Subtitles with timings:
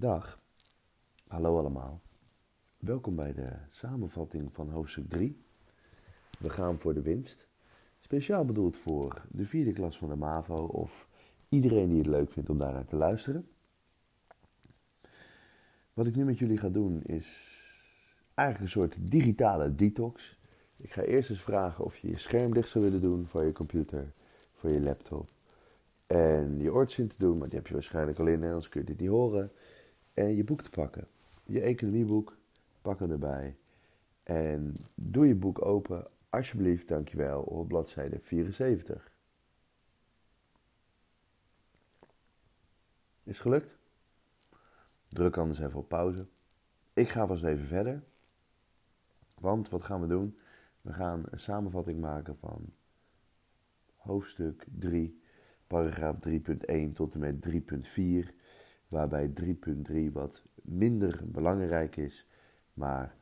[0.00, 0.40] Dag,
[1.26, 2.00] hallo allemaal.
[2.78, 5.44] Welkom bij de samenvatting van hoofdstuk 3.
[6.38, 7.46] We gaan voor de winst.
[8.00, 11.08] Speciaal bedoeld voor de vierde klas van de MAVO of
[11.48, 13.48] iedereen die het leuk vindt om daarnaar te luisteren.
[15.92, 17.58] Wat ik nu met jullie ga doen is
[18.34, 20.38] eigenlijk een soort digitale detox.
[20.76, 23.52] Ik ga eerst eens vragen of je je scherm dicht zou willen doen voor je
[23.52, 24.12] computer,
[24.54, 25.26] voor je laptop.
[26.06, 28.80] En je oortjes in te doen, maar die heb je waarschijnlijk al in, anders kun
[28.80, 29.52] je dit niet horen.
[30.14, 31.08] En je boek te pakken.
[31.44, 32.36] Je economieboek,
[32.82, 33.56] pak erbij.
[34.22, 39.12] En doe je boek open, alsjeblieft, dankjewel, op bladzijde 74.
[43.22, 43.78] Is gelukt?
[45.08, 46.26] Druk anders even op pauze.
[46.94, 48.02] Ik ga vast even verder.
[49.40, 50.38] Want wat gaan we doen?
[50.82, 52.72] We gaan een samenvatting maken van
[53.96, 55.20] hoofdstuk 3,
[55.66, 58.34] paragraaf 3.1 tot en met 3.4.
[58.90, 62.26] Waarbij 3.3 wat minder belangrijk is,
[62.74, 63.14] maar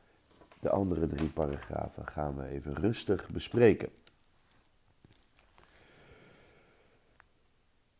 [0.59, 3.89] de andere drie paragrafen gaan we even rustig bespreken.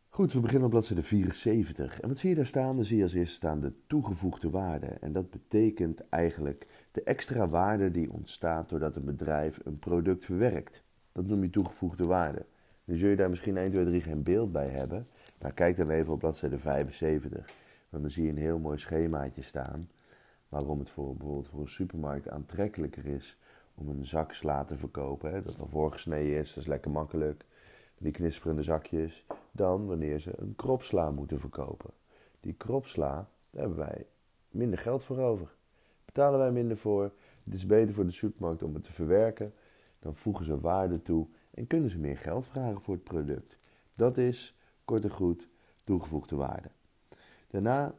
[0.08, 2.00] Goed, we beginnen op bladzijde 74.
[2.00, 2.76] En wat zie je daar staan?
[2.76, 4.86] Dan zie je als eerste staan de toegevoegde waarde.
[4.86, 10.82] En dat betekent eigenlijk de extra waarde die ontstaat doordat een bedrijf een product verwerkt.
[11.12, 12.46] Dat noem je toegevoegde waarde.
[12.90, 15.04] Nu zul daar misschien 1, 2, 3 geen beeld bij hebben.
[15.40, 17.50] Maar kijk dan even op bladzijde 75.
[17.88, 19.88] Want dan zie je een heel mooi schemaatje staan.
[20.48, 23.36] Waarom het voor, bijvoorbeeld voor een supermarkt aantrekkelijker is
[23.74, 25.32] om een zak sla te verkopen.
[25.42, 27.44] Dat al voorgesneden is, dat is lekker makkelijk.
[27.98, 29.26] Die knisperende zakjes.
[29.52, 31.90] Dan wanneer ze een kropsla moeten verkopen.
[32.40, 34.06] Die kropsla, daar hebben wij
[34.50, 35.54] minder geld voor over.
[36.04, 37.12] Betalen wij minder voor.
[37.44, 39.52] Het is beter voor de supermarkt om het te verwerken.
[40.00, 43.56] Dan voegen ze waarde toe en kunnen ze meer geld vragen voor het product.
[43.94, 45.46] Dat is, kort en goed,
[45.84, 46.68] toegevoegde waarde.
[47.50, 47.94] Daarna,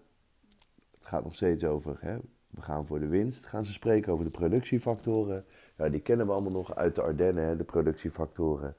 [0.92, 2.18] het gaat nog steeds over, hè,
[2.50, 5.44] we gaan voor de winst, gaan ze spreken over de productiefactoren.
[5.78, 8.76] Ja, die kennen we allemaal nog uit de Ardennen, hè, de productiefactoren.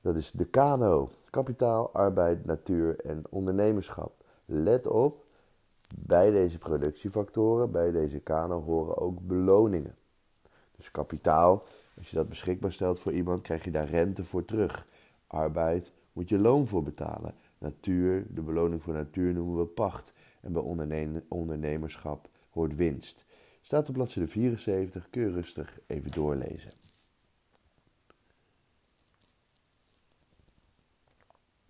[0.00, 4.12] Dat is de KANO, kapitaal, arbeid, natuur en ondernemerschap.
[4.44, 5.24] Let op,
[5.94, 9.94] bij deze productiefactoren, bij deze KANO horen ook beloningen.
[10.76, 11.62] Dus kapitaal,
[11.98, 14.86] als je dat beschikbaar stelt voor iemand, krijg je daar rente voor terug.
[15.26, 17.34] Arbeid moet je loon voor betalen.
[17.58, 20.12] Natuur, de beloning voor natuur noemen we pacht.
[20.40, 20.62] En bij
[21.28, 23.24] ondernemerschap hoort winst.
[23.60, 26.70] Staat op bladzijde 74, kun je rustig even doorlezen.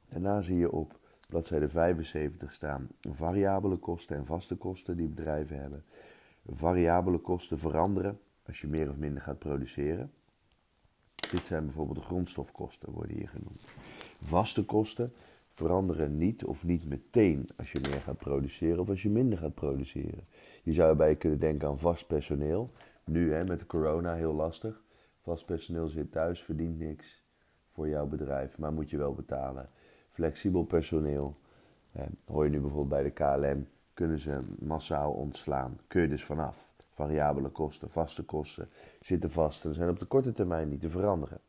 [0.09, 0.99] Daarna zie je op
[1.29, 5.85] bladzijde 75 staan variabele kosten en vaste kosten die bedrijven hebben.
[6.47, 10.13] Variabele kosten veranderen als je meer of minder gaat produceren.
[11.31, 13.71] Dit zijn bijvoorbeeld de grondstofkosten, worden hier genoemd.
[14.21, 15.11] Vaste kosten
[15.51, 19.55] veranderen niet of niet meteen als je meer gaat produceren of als je minder gaat
[19.55, 20.25] produceren.
[20.63, 22.69] Je zou erbij kunnen denken aan vast personeel.
[23.05, 24.83] Nu hè, met de corona heel lastig.
[25.23, 27.23] Vast personeel zit thuis, verdient niks
[27.69, 29.69] voor jouw bedrijf, maar moet je wel betalen.
[30.11, 31.35] Flexibel personeel,
[32.27, 35.79] hoor je nu bijvoorbeeld bij de KLM, kunnen ze massaal ontslaan.
[35.87, 36.75] Kun je dus vanaf.
[36.97, 38.69] Variabele kosten, vaste kosten
[39.01, 41.41] zitten vast en zijn op de korte termijn niet te veranderen.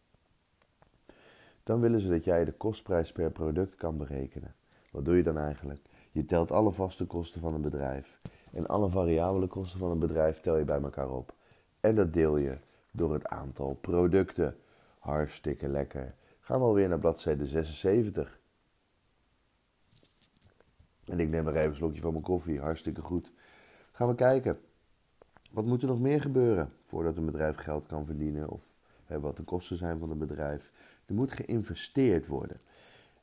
[1.63, 4.55] Dan willen ze dat jij de kostprijs per product kan berekenen.
[4.91, 5.81] Wat doe je dan eigenlijk?
[6.11, 8.19] Je telt alle vaste kosten van een bedrijf
[8.53, 11.33] en alle variabele kosten van een bedrijf tel je bij elkaar op.
[11.79, 12.57] En dat deel je
[12.91, 14.57] door het aantal producten.
[14.99, 16.13] Hartstikke lekker.
[16.41, 18.39] Gaan we alweer naar bladzijde 76.
[21.05, 22.59] En ik neem maar even een slokje van mijn koffie.
[22.59, 23.31] Hartstikke goed.
[23.91, 24.59] Gaan we kijken.
[25.57, 28.49] Wat moet er nog meer gebeuren voordat een bedrijf geld kan verdienen?
[28.49, 28.63] Of
[29.05, 30.71] hè, wat de kosten zijn van een bedrijf?
[31.05, 32.57] Er moet geïnvesteerd worden.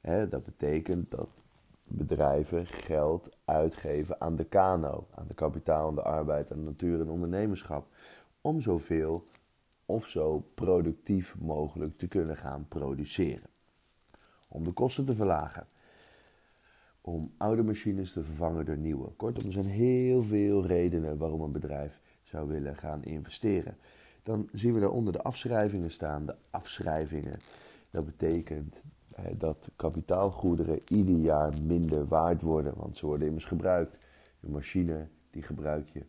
[0.00, 1.28] Hè, dat betekent dat
[1.88, 7.00] bedrijven geld uitgeven aan de kano, aan de kapitaal, aan de arbeid, aan de natuur
[7.00, 7.86] en ondernemerschap.
[8.40, 9.22] Om zoveel
[9.86, 13.50] of zo productief mogelijk te kunnen gaan produceren.
[14.48, 15.66] Om de kosten te verlagen.
[17.00, 19.08] Om oude machines te vervangen door nieuwe.
[19.16, 22.02] Kortom, er zijn heel veel redenen waarom een bedrijf
[22.34, 23.76] zou willen gaan investeren.
[24.22, 26.26] Dan zien we daaronder de afschrijvingen staan.
[26.26, 27.40] De afschrijvingen,
[27.90, 28.75] dat betekent
[29.38, 34.08] dat kapitaalgoederen ieder jaar minder waard worden, want ze worden immers gebruikt.
[34.40, 36.02] Een machine, die gebruik je.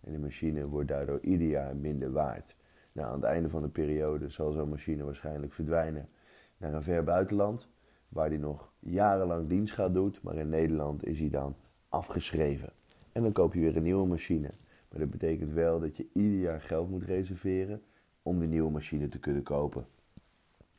[0.00, 2.54] En de machine wordt daardoor ieder jaar minder waard.
[2.94, 6.08] Nou, aan het einde van de periode zal zo'n machine waarschijnlijk verdwijnen
[6.56, 7.68] naar een ver buitenland,
[8.08, 11.54] waar die nog jarenlang dienst gaat doen, maar in Nederland is hij dan
[11.88, 12.72] afgeschreven.
[13.12, 14.50] En dan koop je weer een nieuwe machine.
[14.92, 17.82] Maar dat betekent wel dat je ieder jaar geld moet reserveren
[18.22, 19.86] om die nieuwe machine te kunnen kopen.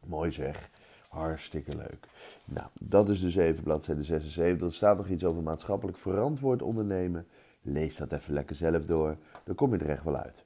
[0.05, 0.69] Mooi zeg.
[1.09, 2.07] Hartstikke leuk.
[2.45, 4.67] Nou, dat is dus even bladzijde 76.
[4.67, 7.27] Er staat nog iets over maatschappelijk verantwoord ondernemen.
[7.61, 10.43] Lees dat even lekker zelf door, dan kom je er echt wel uit.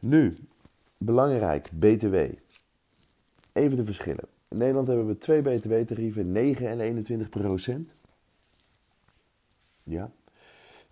[0.00, 0.34] Nu,
[0.98, 2.14] belangrijk, BTW.
[3.52, 4.24] Even de verschillen.
[4.48, 7.90] In Nederland hebben we twee BTW-tarieven, 9 en 21 procent.
[9.82, 10.10] Ja.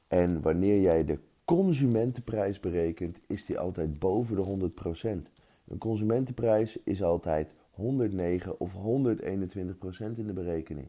[0.08, 5.31] En wanneer jij de consumentenprijs berekent, is die altijd boven de 100 procent.
[5.69, 10.89] Een consumentenprijs is altijd 109 of 121 procent in de berekening.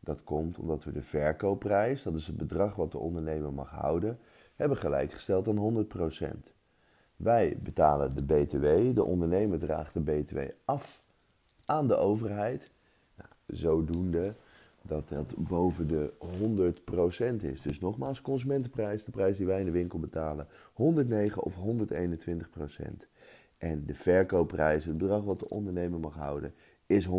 [0.00, 4.18] Dat komt omdat we de verkoopprijs, dat is het bedrag wat de ondernemer mag houden,
[4.56, 6.46] hebben gelijkgesteld aan 100 procent.
[7.16, 11.02] Wij betalen de BTW, de ondernemer draagt de BTW af
[11.66, 12.70] aan de overheid.
[13.16, 14.34] Nou, zodoende
[14.82, 16.12] dat dat boven de
[17.40, 17.62] 100% is.
[17.62, 23.06] Dus nogmaals, consumentenprijs, de prijs die wij in de winkel betalen, 109 of 121%.
[23.58, 26.54] En de verkoopprijs, het bedrag wat de ondernemer mag houden,
[26.86, 27.10] is 100%.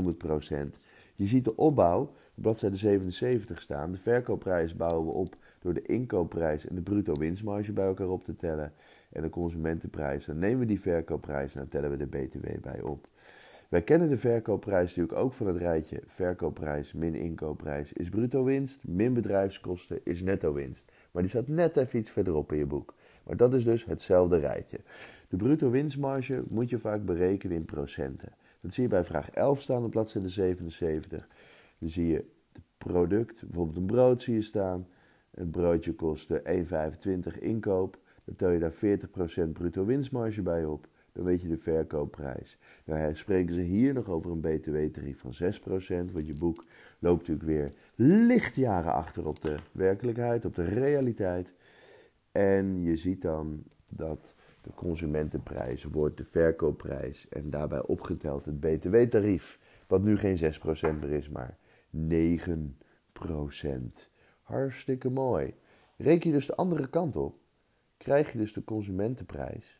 [1.16, 3.92] Je ziet de opbouw, bladzijde 77 staan.
[3.92, 8.24] De verkoopprijs bouwen we op door de inkoopprijs en de bruto winstmarge bij elkaar op
[8.24, 8.74] te tellen.
[9.12, 12.82] En de consumentenprijs, dan nemen we die verkoopprijs en dan tellen we de BTW bij
[12.82, 13.08] op.
[13.72, 16.02] Wij kennen de verkoopprijs natuurlijk ook van het rijtje.
[16.06, 20.98] Verkoopprijs min inkoopprijs is bruto winst, min bedrijfskosten is netto winst.
[21.12, 22.94] Maar die staat net even iets verderop in je boek.
[23.26, 24.80] Maar dat is dus hetzelfde rijtje.
[25.30, 28.30] De bruto winstmarge moet je vaak berekenen in procenten.
[28.62, 31.28] Dat zie je bij vraag 11 staan op bladzijde 77.
[31.80, 34.88] Dan zie je het product, bijvoorbeeld een brood zie je staan.
[35.34, 37.98] Een broodje kost 1,25 inkoop.
[38.26, 38.74] Dan tel je daar
[39.48, 42.58] 40% bruto winstmarge bij op dan weet je de verkoopprijs.
[42.86, 46.66] Nou spreken ze hier nog over een btw-tarief van 6%, want je boek
[47.00, 51.52] loopt natuurlijk weer lichtjaren achter op de werkelijkheid, op de realiteit.
[52.32, 53.64] En je ziet dan
[53.96, 54.20] dat
[54.64, 60.40] de consumentenprijs wordt de verkoopprijs en daarbij opgeteld het btw-tarief, wat nu geen 6%
[61.00, 61.58] meer is, maar
[61.96, 61.98] 9%.
[64.42, 65.54] Hartstikke mooi.
[65.98, 67.36] Reken je dus de andere kant op,
[67.98, 69.78] krijg je dus de consumentenprijs.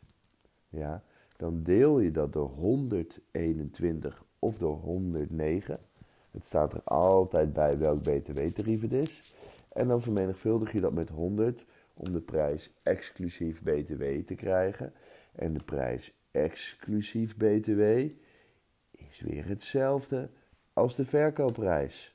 [0.68, 1.04] Ja,
[1.42, 5.78] dan deel je dat door 121 of door 109.
[6.30, 9.34] Het staat er altijd bij welk btw-tarief het is.
[9.72, 14.92] En dan vermenigvuldig je dat met 100 om de prijs exclusief btw te krijgen.
[15.34, 17.80] En de prijs exclusief btw
[18.90, 20.30] is weer hetzelfde
[20.72, 22.14] als de verkoopprijs.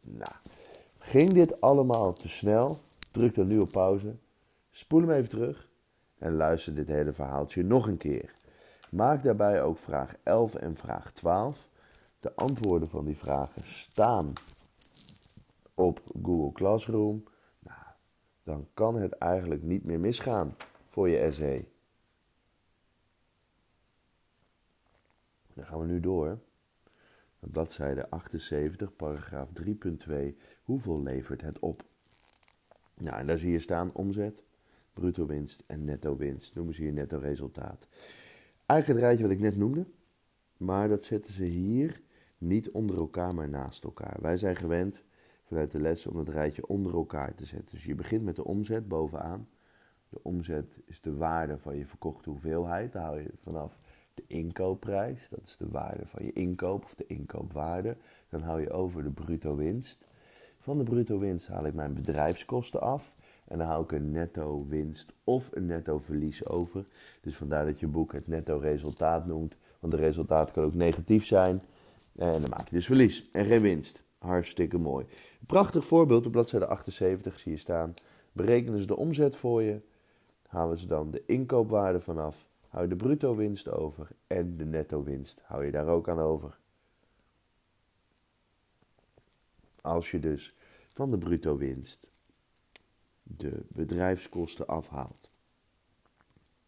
[0.00, 0.32] Nou,
[0.98, 2.76] ging dit allemaal te snel?
[3.10, 4.14] Druk dan nu op pauze.
[4.70, 5.68] Spoel hem even terug
[6.18, 8.34] en luister dit hele verhaaltje nog een keer.
[8.90, 11.68] Maak daarbij ook vraag 11 en vraag 12.
[12.20, 14.32] De antwoorden van die vragen staan
[15.74, 17.24] op Google Classroom.
[17.58, 17.80] Nou,
[18.42, 20.56] dan kan het eigenlijk niet meer misgaan
[20.88, 21.64] voor je SE.
[25.54, 26.38] Dan gaan we nu door.
[27.38, 29.48] Bladzijde 78, paragraaf
[30.08, 30.14] 3.2.
[30.62, 31.84] Hoeveel levert het op?
[32.94, 34.42] Nou, en daar zie je staan omzet,
[35.00, 36.54] bruto winst en netto winst.
[36.54, 37.86] Noemen ze hier netto resultaat.
[38.66, 39.86] Eigenlijk het rijtje wat ik net noemde,
[40.56, 42.00] maar dat zetten ze hier
[42.38, 44.16] niet onder elkaar, maar naast elkaar.
[44.20, 45.02] Wij zijn gewend
[45.46, 47.70] vanuit de lessen om het rijtje onder elkaar te zetten.
[47.70, 49.48] Dus je begint met de omzet bovenaan.
[50.08, 52.92] De omzet is de waarde van je verkochte hoeveelheid.
[52.92, 53.74] Daar haal je vanaf
[54.14, 55.28] de inkoopprijs.
[55.28, 57.96] Dat is de waarde van je inkoop of de inkoopwaarde.
[58.28, 60.04] Dan hou je over de bruto winst.
[60.58, 63.24] Van de bruto winst haal ik mijn bedrijfskosten af.
[63.48, 66.84] En dan hou ik een netto winst of een netto verlies over.
[67.20, 69.56] Dus vandaar dat je boek het netto resultaat noemt.
[69.80, 71.62] Want de resultaat kan ook negatief zijn.
[72.16, 74.02] En dan maak je dus verlies en geen winst.
[74.18, 75.06] Hartstikke mooi.
[75.46, 77.94] prachtig voorbeeld op bladzijde 78 zie je staan.
[78.32, 79.80] Berekenen ze de omzet voor je.
[80.46, 82.48] Halen ze dan de inkoopwaarde vanaf.
[82.68, 84.08] Hou je de bruto winst over.
[84.26, 86.58] En de netto winst hou je daar ook aan over.
[89.80, 90.54] Als je dus
[90.94, 92.06] van de bruto winst
[93.28, 95.30] de bedrijfskosten afhaalt.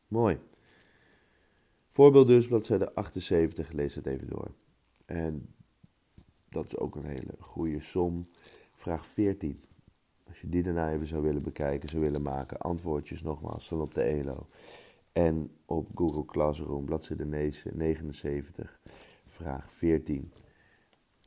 [0.09, 0.39] Mooi.
[1.89, 4.51] Voorbeeld dus, bladzijde 78, lees het even door.
[5.05, 5.55] En
[6.49, 8.25] dat is ook een hele goede som.
[8.73, 9.63] Vraag 14.
[10.29, 13.95] Als je die daarna even zou willen bekijken, zou willen maken, antwoordjes nogmaals dan op
[13.95, 14.47] de ELO.
[15.13, 18.81] En op Google Classroom, bladzijde 79,
[19.29, 20.33] vraag 14.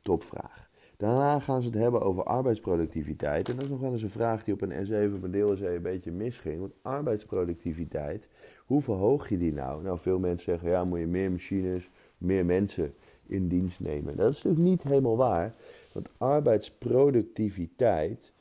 [0.00, 0.70] Topvraag.
[1.02, 3.48] Daarna gaan ze het hebben over arbeidsproductiviteit.
[3.48, 5.58] En dat is nog wel eens een vraag die op een S7 op een deel
[5.58, 6.60] een beetje misging.
[6.60, 8.28] Want arbeidsproductiviteit,
[8.66, 9.82] hoe verhoog je die nou?
[9.82, 12.94] Nou, veel mensen zeggen, ja, moet je meer machines, meer mensen
[13.26, 14.16] in dienst nemen.
[14.16, 15.54] Dat is natuurlijk niet helemaal waar.
[15.92, 18.32] Want arbeidsproductiviteit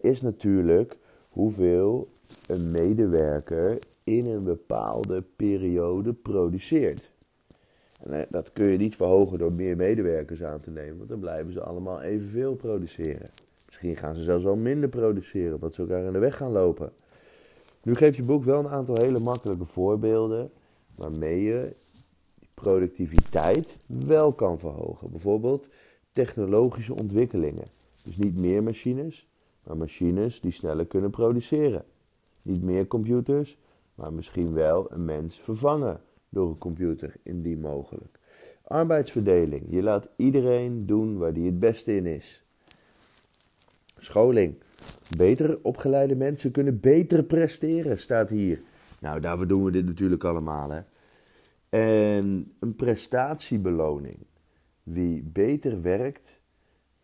[0.00, 2.08] is natuurlijk hoeveel
[2.46, 7.14] een medewerker in een bepaalde periode produceert.
[8.02, 11.20] En eh, dat kun je niet verhogen door meer medewerkers aan te nemen, want dan
[11.20, 13.28] blijven ze allemaal evenveel produceren.
[13.66, 16.92] Misschien gaan ze zelfs wel minder produceren, omdat ze elkaar in de weg gaan lopen.
[17.82, 20.50] Nu geeft je boek wel een aantal hele makkelijke voorbeelden
[20.94, 21.72] waarmee je
[22.54, 25.10] productiviteit wel kan verhogen.
[25.10, 25.66] Bijvoorbeeld
[26.10, 27.66] technologische ontwikkelingen.
[28.04, 29.28] Dus niet meer machines,
[29.64, 31.84] maar machines die sneller kunnen produceren.
[32.42, 33.58] Niet meer computers,
[33.94, 36.00] maar misschien wel een mens vervangen
[36.36, 38.18] door een computer indien mogelijk.
[38.62, 39.62] Arbeidsverdeling.
[39.68, 42.42] Je laat iedereen doen waar die het beste in is.
[43.98, 44.54] Scholing.
[45.16, 48.60] Beter opgeleide mensen kunnen beter presteren, staat hier.
[49.00, 50.70] Nou, daarvoor doen we dit natuurlijk allemaal.
[50.70, 50.80] Hè?
[51.68, 54.16] En een prestatiebeloning.
[54.82, 56.38] Wie beter werkt,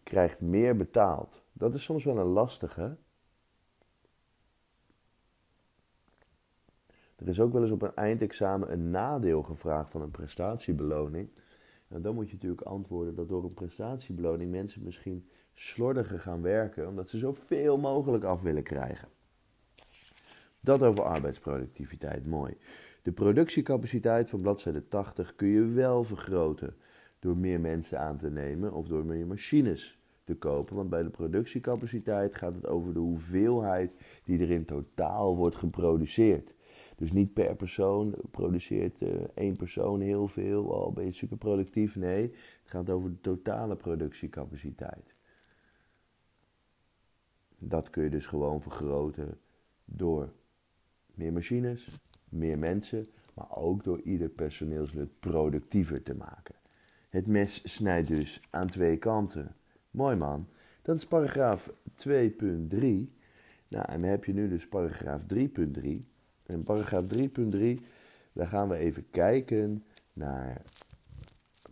[0.02, 1.42] krijgt meer betaald.
[1.52, 2.96] Dat is soms wel een lastige.
[7.22, 11.28] Er is ook wel eens op een eindexamen een nadeel gevraagd van een prestatiebeloning.
[11.88, 15.24] En dan moet je natuurlijk antwoorden dat door een prestatiebeloning mensen misschien
[15.54, 19.08] slordiger gaan werken, omdat ze zoveel mogelijk af willen krijgen.
[20.60, 22.56] Dat over arbeidsproductiviteit, mooi.
[23.02, 26.74] De productiecapaciteit van bladzijde 80 kun je wel vergroten
[27.18, 30.76] door meer mensen aan te nemen of door meer machines te kopen.
[30.76, 33.92] Want bij de productiecapaciteit gaat het over de hoeveelheid
[34.24, 36.54] die er in totaal wordt geproduceerd.
[37.02, 41.96] Dus niet per persoon produceert uh, één persoon heel veel, al ben je super productief.
[41.96, 45.14] Nee, het gaat over de totale productiecapaciteit.
[47.58, 49.38] Dat kun je dus gewoon vergroten
[49.84, 50.32] door
[51.14, 56.54] meer machines, meer mensen, maar ook door ieder personeelslid productiever te maken.
[57.10, 59.56] Het mes snijdt dus aan twee kanten.
[59.90, 60.48] Mooi man.
[60.82, 61.70] Dat is paragraaf
[62.08, 62.10] 2.3.
[63.68, 66.10] Nou, en dan heb je nu dus paragraaf 3.3.
[66.52, 67.84] En paragraaf 3.3,
[68.32, 70.62] daar gaan we even kijken naar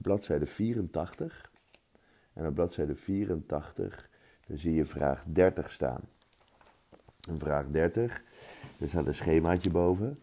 [0.01, 1.51] bladzijde 84.
[2.33, 4.09] En op bladzijde 84,
[4.47, 6.01] dan zie je vraag 30 staan.
[7.29, 8.23] En vraag 30,
[8.79, 10.19] er staat een schemaatje boven.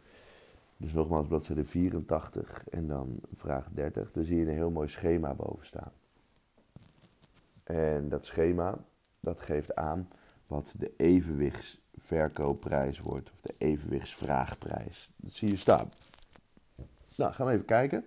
[0.77, 4.11] Dus nogmaals, bladzijde 84 en dan vraag 30.
[4.11, 5.91] Dan zie je een heel mooi schema boven staan.
[7.63, 8.77] En dat schema,
[9.19, 10.09] dat geeft aan
[10.47, 10.93] wat de
[11.97, 13.31] evenwichtsverkoopprijs wordt.
[13.31, 15.09] Of de evenwichtsvraagprijs.
[15.15, 15.89] Dat zie je staan.
[17.15, 18.05] Nou, gaan we even kijken.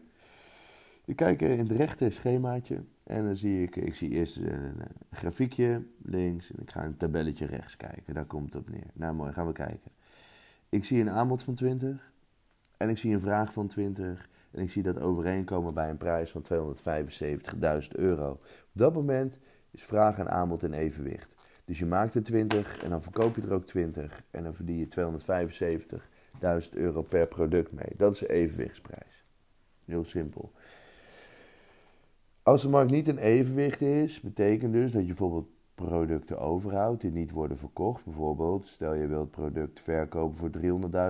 [1.04, 2.82] Ik kijk in het rechte schemaatje.
[3.04, 6.52] En dan zie ik, ik zie eerst een, grafiekje links.
[6.52, 8.14] En ik ga een tabelletje rechts kijken.
[8.14, 8.90] Daar komt het op neer.
[8.92, 9.90] Nou mooi, gaan we kijken.
[10.68, 12.12] Ik zie een aanbod van 20.
[12.76, 14.28] En ik zie een vraag van 20.
[14.50, 16.44] En ik zie dat overeenkomen bij een prijs van
[17.82, 18.30] 275.000 euro.
[18.30, 18.40] Op
[18.72, 19.36] dat moment
[19.70, 21.39] is vraag en aanbod in evenwicht.
[21.70, 24.78] Dus je maakt er 20 en dan verkoop je er ook 20 en dan verdien
[24.78, 24.88] je
[26.70, 27.94] 275.000 euro per product mee.
[27.96, 29.24] Dat is evenwichtsprijs.
[29.84, 30.52] Heel simpel.
[32.42, 37.10] Als de markt niet in evenwicht is, betekent dus dat je bijvoorbeeld producten overhoudt die
[37.10, 38.04] niet worden verkocht.
[38.04, 40.50] Bijvoorbeeld, stel je wilt product verkopen voor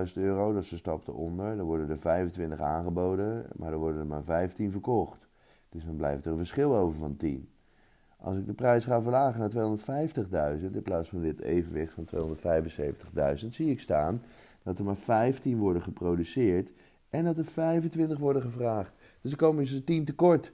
[0.07, 1.57] 300.000 euro, dat is de stap eronder.
[1.57, 5.27] Dan worden er 25 aangeboden, maar er worden er maar 15 verkocht.
[5.69, 7.50] Dus dan blijft er een verschil over van 10.
[8.23, 12.37] Als ik de prijs ga verlagen naar 250.000 in plaats van dit evenwicht van
[13.41, 14.21] 275.000, zie ik staan
[14.63, 16.71] dat er maar 15 worden geproduceerd
[17.09, 18.91] en dat er 25 worden gevraagd.
[19.21, 20.51] Dus dan komen ze 10 tekort.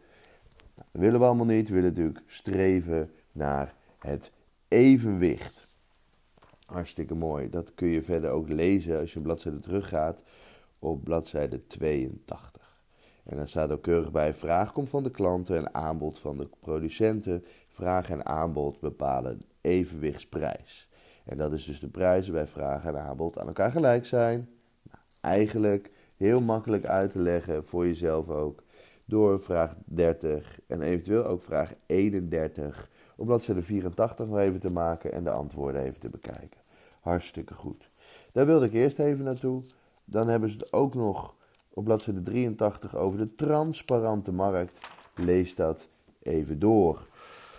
[0.75, 1.67] Nou, dat willen we allemaal niet.
[1.69, 4.31] We willen natuurlijk streven naar het
[4.67, 5.67] evenwicht.
[6.65, 7.50] Hartstikke mooi.
[7.50, 10.24] Dat kun je verder ook lezen als je bladzijde teruggaat
[10.79, 12.57] op bladzijde 82.
[13.27, 16.48] En dan staat ook keurig bij: vraag komt van de klanten en aanbod van de
[16.60, 17.43] producenten.
[17.72, 20.89] Vraag en aanbod bepalen evenwichtsprijs.
[21.25, 24.50] En dat is dus de prijzen bij vraag en aanbod aan elkaar gelijk zijn.
[24.84, 28.63] Nou, eigenlijk heel makkelijk uit te leggen voor jezelf ook.
[29.05, 35.12] Door vraag 30 en eventueel ook vraag 31 op bladzijde 84 nog even te maken
[35.12, 36.60] en de antwoorden even te bekijken.
[37.00, 37.89] Hartstikke goed.
[38.31, 39.63] Daar wilde ik eerst even naartoe.
[40.05, 41.37] Dan hebben ze het ook nog
[41.77, 44.77] op bladzijde 83 over de transparante markt.
[45.15, 45.88] Lees dat
[46.22, 47.07] even door.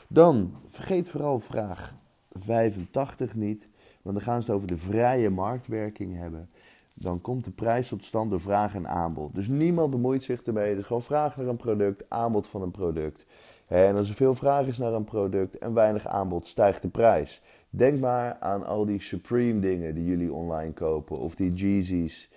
[0.09, 1.95] Dan vergeet vooral vraag
[2.33, 3.69] 85 niet,
[4.03, 6.49] want dan gaan ze het over de vrije marktwerking hebben.
[6.95, 9.35] Dan komt de prijs tot stand door vraag en aanbod.
[9.35, 10.77] Dus niemand bemoeit zich ermee.
[10.77, 13.25] Is gewoon vraag naar een product, aanbod van een product.
[13.67, 17.43] En als er veel vraag is naar een product en weinig aanbod, stijgt de prijs.
[17.71, 22.31] Denk maar aan al die Supreme dingen die jullie online kopen of die Jeezys.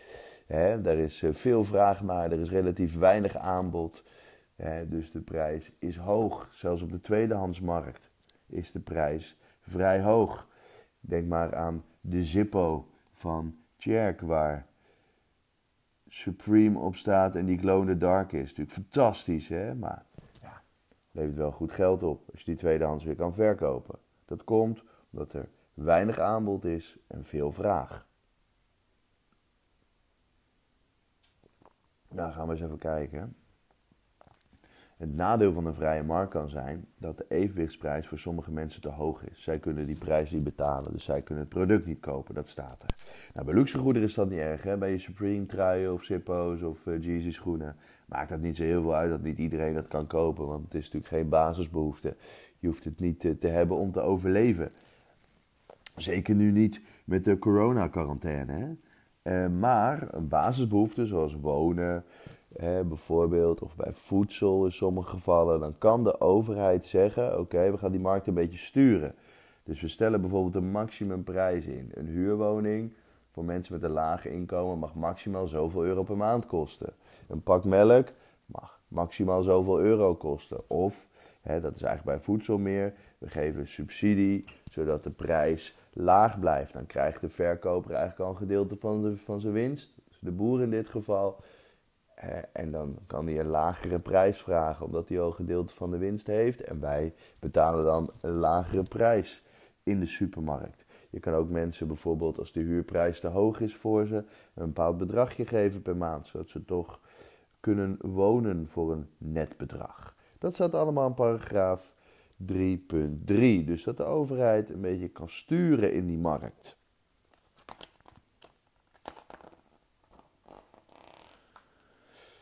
[0.51, 4.03] Er is eh, veel vraag naar, er is relatief weinig aanbod.
[4.87, 6.49] Dus de prijs is hoog.
[6.51, 8.09] Zelfs op de tweedehandsmarkt
[8.47, 10.47] is de prijs vrij hoog.
[10.99, 14.67] Denk maar aan de Zippo van Cherk, waar
[16.07, 18.49] Supreme op staat en die Glow the Dark is.
[18.49, 19.75] Natuurlijk fantastisch, hè?
[19.75, 20.05] maar
[20.39, 20.53] ja,
[21.11, 23.99] levert wel goed geld op als je die tweedehands weer kan verkopen.
[24.25, 28.07] Dat komt omdat er weinig aanbod is en veel vraag.
[32.11, 33.35] Nou, gaan we eens even kijken.
[34.97, 38.89] Het nadeel van een vrije markt kan zijn dat de evenwichtsprijs voor sommige mensen te
[38.89, 39.43] hoog is.
[39.43, 42.35] Zij kunnen die prijs niet betalen, dus zij kunnen het product niet kopen.
[42.35, 42.95] Dat staat er.
[43.33, 44.63] Nou, bij luxegoederen is dat niet erg.
[44.63, 44.77] Hè?
[44.77, 47.75] Bij je Supreme truien of Zippo's of uh, Yeezy schoenen
[48.05, 50.47] maakt dat niet zo heel veel uit dat niet iedereen dat kan kopen.
[50.47, 52.15] Want het is natuurlijk geen basisbehoefte.
[52.59, 54.71] Je hoeft het niet te, te hebben om te overleven.
[55.95, 58.75] Zeker nu niet met de corona-quarantaine.
[59.59, 62.03] Maar een basisbehoefte zoals wonen,
[62.59, 67.91] bijvoorbeeld, of bij voedsel in sommige gevallen, dan kan de overheid zeggen: oké, we gaan
[67.91, 69.15] die markt een beetje sturen.
[69.63, 71.91] Dus we stellen bijvoorbeeld een maximumprijs in.
[71.93, 72.93] Een huurwoning
[73.31, 76.93] voor mensen met een laag inkomen mag maximaal zoveel euro per maand kosten.
[77.27, 78.07] Een pak melk
[78.45, 80.57] mag maximaal zoveel euro kosten.
[80.67, 81.07] Of,
[81.41, 86.73] hè, dat is eigenlijk bij voedsel meer, we geven subsidie zodat de prijs laag blijft.
[86.73, 90.31] Dan krijgt de verkoper eigenlijk al een gedeelte van, de, van zijn winst, dus de
[90.31, 91.35] boer in dit geval.
[92.53, 95.97] En dan kan hij een lagere prijs vragen, omdat hij al een gedeelte van de
[95.97, 96.61] winst heeft.
[96.61, 99.43] En wij betalen dan een lagere prijs
[99.83, 100.85] in de supermarkt.
[101.09, 104.15] Je kan ook mensen bijvoorbeeld, als de huurprijs te hoog is voor ze,
[104.53, 106.99] een bepaald bedragje geven per maand, zodat ze toch
[107.59, 110.15] kunnen wonen voor een net bedrag.
[110.37, 111.91] Dat staat allemaal in paragraaf
[112.45, 113.65] 3.3.
[113.65, 116.75] Dus dat de overheid een beetje kan sturen in die markt.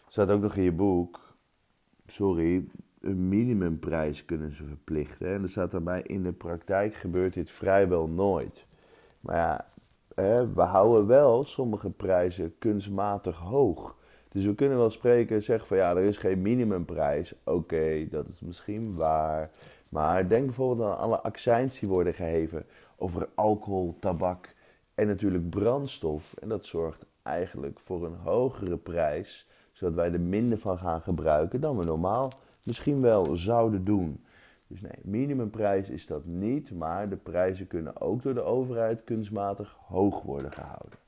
[0.08, 1.34] Staat ook nog in je boek,
[2.08, 2.68] sorry,
[3.01, 5.27] een minimumprijs kunnen ze verplichten.
[5.34, 8.68] En er staat daarbij, in de praktijk gebeurt dit vrijwel nooit.
[9.22, 9.65] Maar ja,
[10.53, 13.98] we houden wel sommige prijzen kunstmatig hoog.
[14.29, 17.33] Dus we kunnen wel spreken en zeggen van ja, er is geen minimumprijs.
[17.43, 19.50] Oké, dat is misschien waar.
[19.91, 22.65] Maar denk bijvoorbeeld aan alle accijns die worden geheven
[22.98, 24.53] over alcohol, tabak
[24.95, 26.33] en natuurlijk brandstof.
[26.42, 31.61] En dat zorgt eigenlijk voor een hogere prijs, zodat wij er minder van gaan gebruiken
[31.61, 32.31] dan we normaal
[32.63, 34.24] misschien wel zouden doen.
[34.68, 39.75] Dus nee, minimumprijs is dat niet, maar de prijzen kunnen ook door de overheid kunstmatig
[39.87, 41.00] hoog worden gehouden.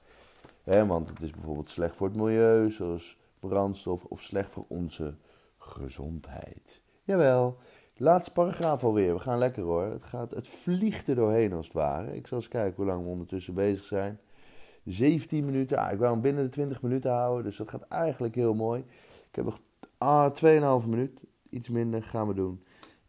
[0.64, 5.16] Want het is bijvoorbeeld slecht voor het milieu, zoals brandstof, of slecht voor onze
[5.58, 6.82] gezondheid.
[7.04, 7.58] Jawel,
[7.98, 9.14] laatste paragraaf alweer.
[9.14, 9.84] We gaan lekker hoor.
[9.84, 12.16] Het, gaat, het vliegt er doorheen als het ware.
[12.16, 14.20] Ik zal eens kijken hoe lang we ondertussen bezig zijn.
[14.86, 15.78] 17 minuten.
[15.78, 18.86] Ah, ik wou hem binnen de 20 minuten houden, dus dat gaat eigenlijk heel mooi.
[19.30, 19.60] Ik heb nog
[19.98, 21.20] ah, 2,5 minuut.
[21.50, 22.64] Iets minder gaan we doen.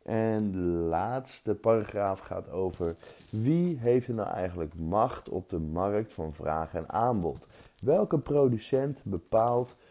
[0.05, 2.97] En de laatste paragraaf gaat over
[3.31, 7.43] wie heeft er nou eigenlijk macht op de markt van vraag en aanbod.
[7.81, 9.83] Welke producent bepaalt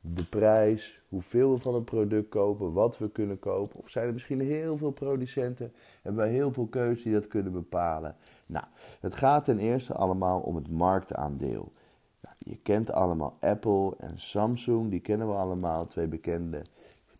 [0.00, 3.80] de prijs, hoeveel we van een product kopen, wat we kunnen kopen.
[3.80, 7.52] Of zijn er misschien heel veel producenten, hebben wij heel veel keuzes die dat kunnen
[7.52, 8.16] bepalen.
[8.46, 8.64] Nou,
[9.00, 11.72] het gaat ten eerste allemaal om het marktaandeel.
[12.20, 16.62] Nou, je kent allemaal Apple en Samsung, die kennen we allemaal, twee bekende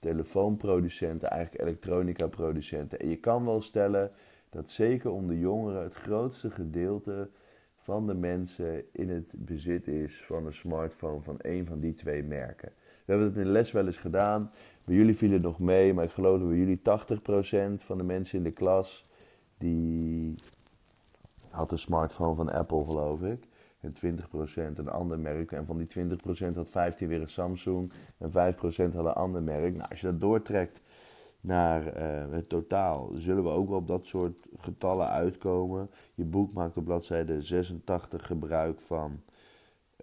[0.00, 2.98] telefoonproducenten, eigenlijk elektronica producenten.
[2.98, 4.10] En je kan wel stellen
[4.50, 7.30] dat zeker onder jongeren het grootste gedeelte
[7.76, 12.22] van de mensen in het bezit is van een smartphone van een van die twee
[12.22, 12.72] merken.
[13.04, 14.50] We hebben het in de les wel eens gedaan.
[14.86, 16.80] Bij jullie viel het nog mee, maar ik geloof dat bij jullie
[17.80, 19.02] 80% van de mensen in de klas
[19.58, 20.34] die
[21.50, 23.48] had een smartphone van Apple, geloof ik.
[23.80, 25.52] En 20% een ander merk.
[25.52, 25.88] En van die
[26.52, 27.92] 20% had 15 weer een Samsung.
[28.18, 29.74] En 5% had een ander merk.
[29.74, 30.80] Nou, als je dat doortrekt
[31.40, 35.90] naar uh, het totaal, zullen we ook wel op dat soort getallen uitkomen.
[36.14, 39.20] Je boek maakt op bladzijde 86 gebruik van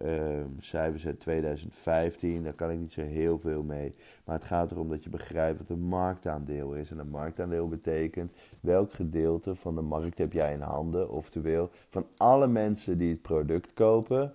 [0.05, 2.43] uh, cijfers uit 2015.
[2.43, 3.93] Daar kan ik niet zo heel veel mee.
[4.25, 6.91] Maar het gaat erom dat je begrijpt wat een marktaandeel is.
[6.91, 11.09] En een marktaandeel betekent welk gedeelte van de markt heb jij in handen.
[11.09, 14.33] Oftewel, van alle mensen die het product kopen,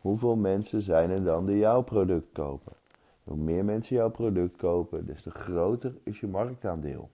[0.00, 2.72] hoeveel mensen zijn er dan die jouw product kopen?
[3.24, 7.10] Hoe meer mensen jouw product kopen, des te groter is je marktaandeel.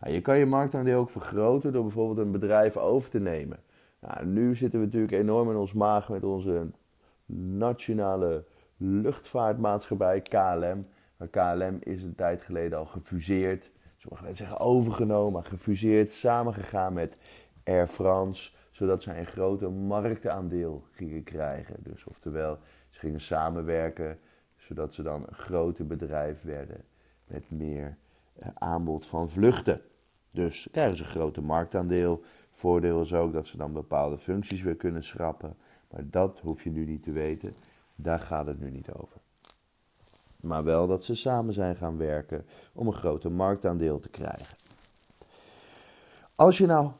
[0.00, 3.58] Nou, je kan je marktaandeel ook vergroten door bijvoorbeeld een bedrijf over te nemen.
[4.00, 6.66] Nou, nu zitten we natuurlijk enorm in ons maag met onze
[7.36, 8.44] nationale
[8.76, 10.86] luchtvaartmaatschappij KLM.
[11.16, 13.70] Maar KLM is een tijd geleden al gefuseerd.
[13.98, 17.20] Sommige mensen zeggen overgenomen, maar gefuseerd, samengegaan met
[17.64, 18.50] Air France.
[18.70, 21.76] Zodat zij een groter marktaandeel gingen krijgen.
[21.78, 22.58] Dus oftewel,
[22.90, 24.18] ze gingen samenwerken
[24.70, 26.84] zodat ze dan een groter bedrijf werden
[27.28, 27.96] met meer
[28.38, 29.80] eh, aanbod van vluchten.
[30.30, 32.22] Dus krijgen ze een groter marktaandeel.
[32.50, 35.56] Voordeel is ook dat ze dan bepaalde functies weer kunnen schrappen.
[35.90, 37.54] Maar dat hoef je nu niet te weten.
[37.94, 39.16] Daar gaat het nu niet over.
[40.40, 44.56] Maar wel dat ze samen zijn gaan werken om een groter marktaandeel te krijgen.
[46.34, 46.90] Als je nou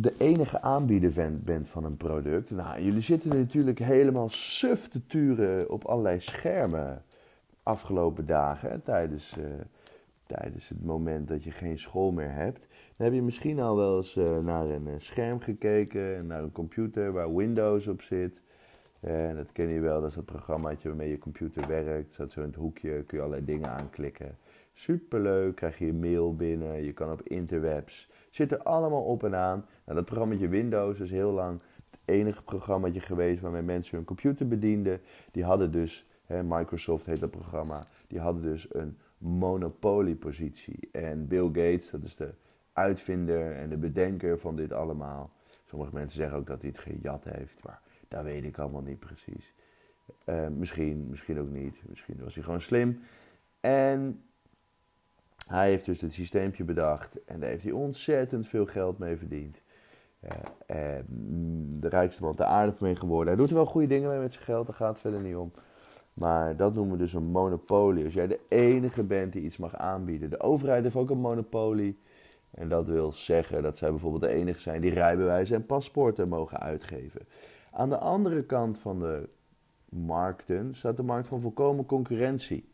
[0.00, 2.50] de enige aanbieder bent van een product.
[2.50, 7.02] Nou, jullie zitten natuurlijk helemaal suf te turen op allerlei schermen
[7.62, 9.44] afgelopen dagen tijdens, uh,
[10.28, 12.66] tijdens het moment dat je geen school meer hebt.
[12.96, 16.52] Dan heb je misschien al wel eens uh, naar een eh, scherm gekeken, naar een
[16.52, 18.40] computer waar Windows op zit.
[19.00, 22.12] En dat ken je wel, dat is dat programmaatje waarmee je computer werkt.
[22.12, 24.36] Zat zo in het hoekje, kun je allerlei dingen aanklikken.
[24.72, 28.08] Superleuk, krijg je je mail binnen, je kan op interwebs.
[28.30, 29.64] Zit er allemaal op en aan.
[29.84, 31.60] Nou, dat programmaatje Windows is heel lang
[31.90, 35.00] het enige programmaatje geweest waarmee mensen hun computer bedienden.
[35.30, 40.88] Die hadden dus, hè, Microsoft heet dat programma, die hadden dus een monopoliepositie.
[40.92, 42.34] En Bill Gates, dat is de
[42.72, 45.30] uitvinder en de bedenker van dit allemaal.
[45.64, 48.98] Sommige mensen zeggen ook dat hij het gejat heeft, maar dat weet ik allemaal niet
[48.98, 49.54] precies.
[50.26, 51.82] Uh, misschien, misschien ook niet.
[51.88, 53.00] Misschien was hij gewoon slim.
[53.60, 54.22] En
[55.46, 59.60] hij heeft dus het systeempje bedacht en daar heeft hij ontzettend veel geld mee verdiend.
[60.20, 60.30] Uh,
[61.80, 63.28] de rijkste man ter aarde mee geworden.
[63.28, 65.36] Hij doet er wel goede dingen mee met zijn geld, daar gaat het verder niet
[65.36, 65.52] om.
[66.18, 68.04] Maar dat noemen we dus een monopolie.
[68.04, 70.30] Als jij de enige bent die iets mag aanbieden.
[70.30, 71.98] De overheid heeft ook een monopolie.
[72.50, 76.60] En dat wil zeggen dat zij bijvoorbeeld de enige zijn die rijbewijzen en paspoorten mogen
[76.60, 77.20] uitgeven.
[77.72, 79.28] Aan de andere kant van de
[79.88, 82.68] markten staat de markt van volkomen concurrentie.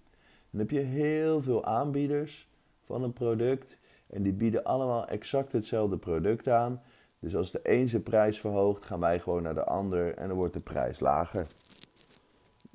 [0.50, 2.48] Dan heb je heel veel aanbieders
[2.84, 3.76] van een product
[4.06, 6.80] en die bieden allemaal exact hetzelfde product aan.
[7.20, 10.36] Dus als de een zijn prijs verhoogt, gaan wij gewoon naar de ander en dan
[10.36, 11.46] wordt de prijs lager.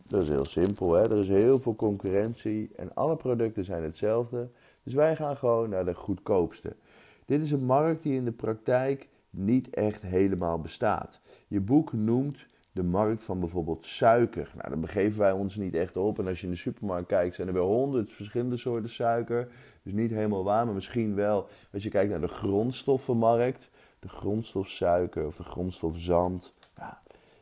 [0.09, 1.11] Dat is heel simpel, hè?
[1.11, 4.49] er is heel veel concurrentie en alle producten zijn hetzelfde.
[4.83, 6.75] Dus wij gaan gewoon naar de goedkoopste.
[7.25, 11.19] Dit is een markt die in de praktijk niet echt helemaal bestaat.
[11.47, 14.51] Je boek noemt de markt van bijvoorbeeld suiker.
[14.55, 16.19] Nou, daar begeven wij ons niet echt op.
[16.19, 19.51] En als je in de supermarkt kijkt, zijn er wel honderd verschillende soorten suiker.
[19.83, 23.69] Dus niet helemaal waar, maar misschien wel als je kijkt naar de grondstoffenmarkt.
[23.99, 26.53] De grondstofsuiker of de grondstofzand.
[26.75, 26.99] Ja,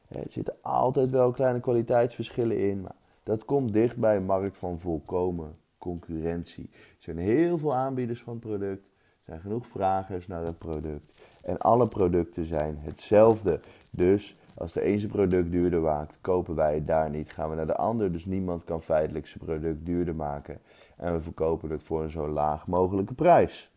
[0.10, 2.82] er zitten altijd wel kleine kwaliteitsverschillen in.
[2.82, 6.70] Maar dat komt dicht bij een markt van volkomen concurrentie.
[6.74, 8.84] Er zijn heel veel aanbieders van het product.
[8.84, 11.28] Er zijn genoeg vragers naar het product.
[11.44, 13.60] En alle producten zijn hetzelfde.
[13.92, 17.32] Dus als de ene zijn product duurder maakt, kopen wij het daar niet.
[17.32, 18.12] Gaan we naar de ander.
[18.12, 20.60] Dus niemand kan feitelijk zijn product duurder maken.
[20.98, 23.72] En we verkopen het voor een zo laag mogelijke prijs.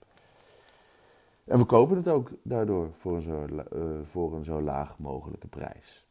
[1.47, 5.47] En we kopen het ook daardoor voor een zo, uh, voor een zo laag mogelijke
[5.47, 6.10] prijs.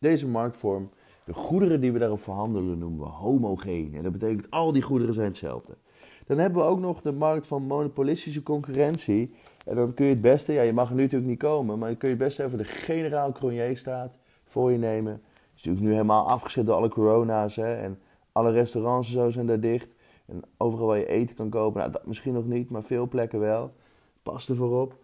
[0.00, 0.90] Deze marktvorm,
[1.24, 3.94] de goederen die we daarop verhandelen, noemen we homogeen.
[3.94, 5.76] En dat betekent al die goederen zijn hetzelfde.
[6.26, 9.34] Dan hebben we ook nog de markt van monopolistische concurrentie.
[9.64, 11.88] En dan kun je het beste, ja, je mag er nu natuurlijk niet komen, maar
[11.88, 13.34] dan kun je het beste even de generaal
[13.74, 15.12] staat voor je nemen.
[15.12, 17.98] Het is natuurlijk nu helemaal afgezet door alle corona's hè, en
[18.32, 19.88] alle restaurants en zo zijn daar dicht.
[20.26, 23.40] En overal waar je eten kan kopen, nou, dat misschien nog niet, maar veel plekken
[23.40, 23.72] wel.
[24.22, 24.96] Pas ervoor op.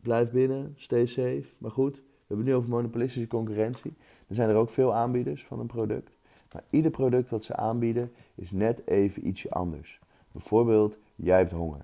[0.00, 1.44] Blijf binnen, stay safe.
[1.58, 3.94] Maar goed, we hebben het nu over monopolistische concurrentie.
[4.28, 6.10] Er zijn er ook veel aanbieders van een product.
[6.52, 10.00] Maar ieder product wat ze aanbieden is net even ietsje anders.
[10.32, 11.80] Bijvoorbeeld, jij hebt honger.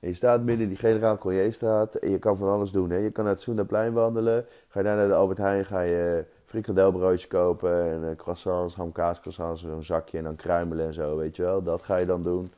[0.00, 1.18] Je staat midden in die generaal
[1.50, 2.90] staat en je kan van alles doen.
[2.90, 2.96] Hè?
[2.96, 4.44] Je kan naar het Soenaplein wandelen.
[4.68, 9.62] Ga je daar naar de Albert Heijn, ga je frikandelbroodjes kopen en uh, croissants, hamkaascroissants,
[9.62, 11.62] zo'n zakje en dan kruimelen en zo, weet je wel.
[11.62, 12.50] Dat ga je dan doen.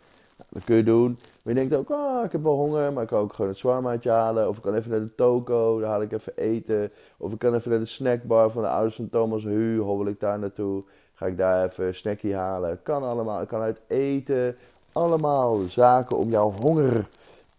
[0.49, 1.09] Dat kun je doen.
[1.45, 3.61] Maar je denkt ook, oh, ik heb wel honger, maar ik kan ook gewoon het
[3.61, 4.49] zwarmaatje halen.
[4.49, 6.91] Of ik kan even naar de toko, daar haal ik even eten.
[7.17, 10.21] Of ik kan even naar de snackbar van de ouders van Thomas Hu, hobbel ik
[10.21, 10.85] daar naartoe.
[11.15, 12.83] Ga ik daar even een snackje halen.
[12.83, 13.43] Kan allemaal.
[13.43, 14.55] Ik kan uit eten.
[14.93, 17.09] Allemaal zaken om jouw honger,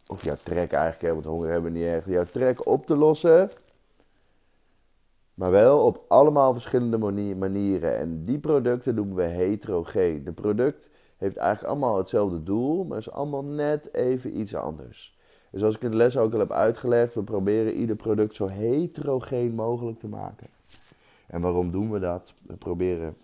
[0.07, 3.49] of jouw trek eigenlijk, want honger hebben we niet echt, jouw trek op te lossen.
[5.33, 6.97] Maar wel op allemaal verschillende
[7.35, 7.97] manieren.
[7.97, 10.23] En die producten noemen we heterogeen.
[10.23, 10.89] De product
[11.21, 15.17] heeft eigenlijk allemaal hetzelfde doel, maar is allemaal net even iets anders.
[15.49, 18.47] Dus zoals ik in de les ook al heb uitgelegd, we proberen ieder product zo
[18.47, 20.47] heterogeen mogelijk te maken.
[21.27, 22.34] En waarom doen we dat?
[22.47, 23.15] We proberen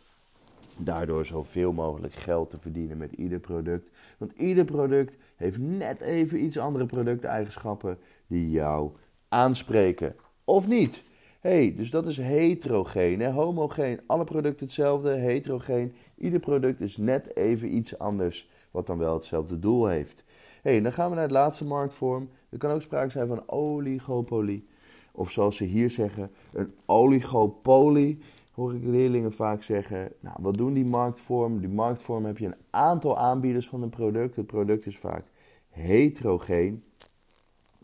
[0.79, 3.89] daardoor zoveel mogelijk geld te verdienen met ieder product.
[4.17, 8.91] Want ieder product heeft net even iets andere producteigenschappen die jou
[9.27, 10.15] aanspreken.
[10.43, 11.03] Of niet.
[11.47, 13.99] Hey, dus dat is heterogeen, homogeen.
[14.05, 15.93] Alle producten hetzelfde, heterogeen.
[16.17, 20.23] Ieder product is net even iets anders, wat dan wel hetzelfde doel heeft.
[20.62, 22.29] hey, dan gaan we naar het laatste marktvorm.
[22.49, 24.67] Er kan ook sprake zijn van oligopolie.
[25.12, 28.21] Of zoals ze hier zeggen, een oligopolie
[28.53, 31.60] hoor ik leerlingen vaak zeggen, nou, wat doen die marktvorm?
[31.60, 34.36] Die marktvorm heb je een aantal aanbieders van een product.
[34.36, 35.23] Het product is vaak
[35.69, 36.83] heterogeen.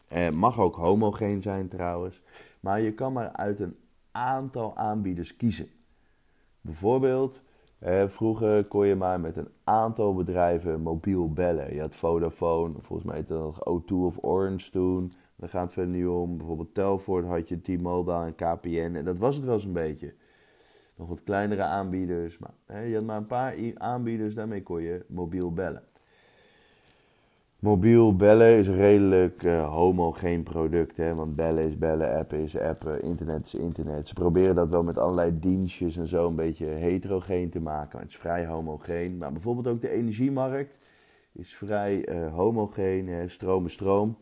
[0.07, 2.22] Eh, mag ook homogeen zijn trouwens.
[2.63, 3.75] Maar je kan maar uit een
[4.11, 5.67] aantal aanbieders kiezen.
[6.61, 7.35] Bijvoorbeeld,
[8.07, 11.73] vroeger kon je maar met een aantal bedrijven mobiel bellen.
[11.73, 15.11] Je had Vodafone, volgens mij heette dat nog O2 of Orange toen.
[15.35, 16.37] Daar gaat het verder niet om.
[16.37, 18.93] Bijvoorbeeld Telfort had je T-Mobile en KPN.
[18.95, 20.13] En dat was het wel zo'n beetje.
[20.95, 22.37] Nog wat kleinere aanbieders.
[22.37, 25.83] Maar je had maar een paar aanbieders, daarmee kon je mobiel bellen.
[27.63, 30.97] Mobiel bellen is een redelijk uh, homogeen product.
[30.97, 31.15] Hè?
[31.15, 34.07] Want bellen is bellen, appen is appen, internet is internet.
[34.07, 37.99] Ze proberen dat wel met allerlei dienstjes en zo een beetje heterogeen te maken.
[37.99, 39.17] het is vrij homogeen.
[39.17, 40.91] Maar bijvoorbeeld ook de energiemarkt
[41.31, 43.07] is vrij uh, homogeen.
[43.07, 43.27] Hè?
[43.27, 44.15] Stroom is stroom.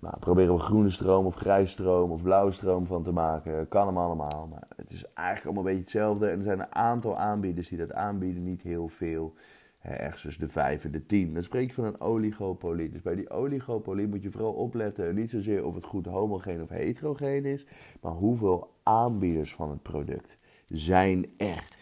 [0.00, 3.68] Nou, proberen we groene stroom of grijs stroom of blauwe stroom van te maken.
[3.68, 4.48] Kan hem allemaal.
[4.50, 6.28] Maar het is eigenlijk allemaal een beetje hetzelfde.
[6.28, 9.34] En er zijn een aantal aanbieders die dat aanbieden, niet heel veel
[9.82, 11.34] ergens de 5 en de 10.
[11.34, 12.90] Dan spreek je van een oligopolie.
[12.90, 16.68] Dus bij die oligopolie moet je vooral opletten, niet zozeer of het goed homogeen of
[16.68, 17.66] heterogeen is,
[18.02, 20.34] maar hoeveel aanbieders van het product
[20.66, 21.78] zijn er.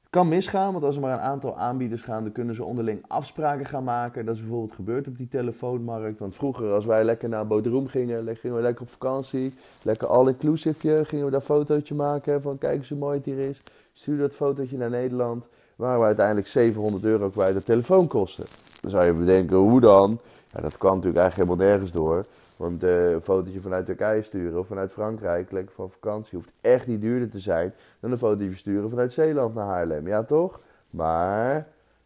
[0.00, 3.04] Het kan misgaan, want als er maar een aantal aanbieders gaan, dan kunnen ze onderling
[3.06, 4.26] afspraken gaan maken.
[4.26, 6.18] Dat is bijvoorbeeld gebeurd op die telefoonmarkt.
[6.18, 11.04] Want vroeger, als wij lekker naar Bodrum gingen, gingen we lekker op vakantie, lekker all-inclusive,
[11.04, 13.62] gingen we daar een fotootje maken van kijk eens hoe mooi het hier is.
[13.92, 18.44] Stuur dat fotootje naar Nederland waren we uiteindelijk 700 euro kwijt de telefoonkosten.
[18.80, 20.18] Dan zou je bedenken, hoe dan?
[20.52, 22.24] Ja, dat kan natuurlijk eigenlijk helemaal nergens door.
[22.56, 26.86] Want uh, een fotootje vanuit Turkije sturen of vanuit Frankrijk, lekker van vakantie, hoeft echt
[26.86, 30.06] niet duurder te zijn dan een fotootje sturen vanuit Zeeland naar Haarlem.
[30.06, 30.60] Ja, toch?
[30.90, 31.54] Maar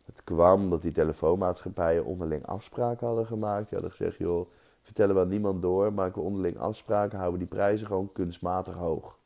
[0.07, 3.69] het kwam omdat die telefoonmaatschappijen onderling afspraken hadden gemaakt.
[3.69, 4.47] Die hadden gezegd, joh,
[4.83, 9.17] vertellen we aan niemand door, maken we onderling afspraken, houden die prijzen gewoon kunstmatig hoog.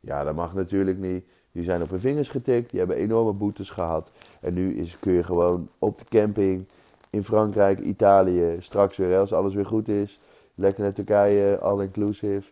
[0.00, 1.24] Ja, dat mag natuurlijk niet.
[1.52, 4.10] Die zijn op hun vingers getikt, die hebben enorme boetes gehad.
[4.40, 6.64] En nu is, kun je gewoon op de camping
[7.10, 10.18] in Frankrijk, Italië, straks weer als alles weer goed is,
[10.54, 12.42] lekker naar Turkije, all inclusive.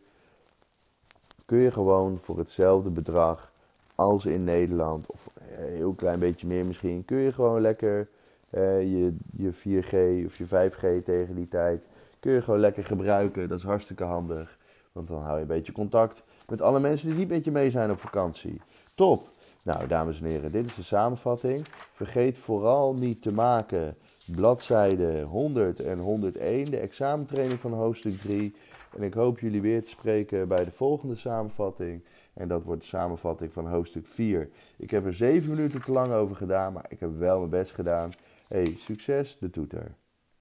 [1.46, 3.52] Kun je gewoon voor hetzelfde bedrag
[3.94, 8.08] als in Nederland, of een heel klein beetje meer misschien, kun je gewoon lekker
[8.50, 11.84] eh, je, je 4G of je 5G tegen die tijd,
[12.20, 13.48] kun je gewoon lekker gebruiken.
[13.48, 14.58] Dat is hartstikke handig,
[14.92, 17.70] want dan hou je een beetje contact met alle mensen die niet met je mee
[17.70, 18.60] zijn op vakantie.
[18.98, 19.28] Top!
[19.62, 21.66] Nou, dames en heren, dit is de samenvatting.
[21.92, 23.96] Vergeet vooral niet te maken
[24.34, 28.54] bladzijde 100 en 101, de examentraining van hoofdstuk 3.
[28.96, 32.04] En ik hoop jullie weer te spreken bij de volgende samenvatting.
[32.34, 34.48] En dat wordt de samenvatting van hoofdstuk 4.
[34.76, 37.72] Ik heb er 7 minuten te lang over gedaan, maar ik heb wel mijn best
[37.72, 38.10] gedaan.
[38.48, 39.94] Hey, succes, de toeter.